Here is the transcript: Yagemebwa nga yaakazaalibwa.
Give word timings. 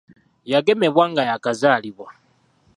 Yagemebwa 0.51 1.03
nga 1.11 1.21
yaakazaalibwa. 1.29 2.07